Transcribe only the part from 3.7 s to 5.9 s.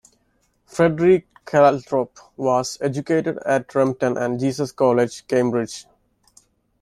Repton and Jesus College, Cambridge.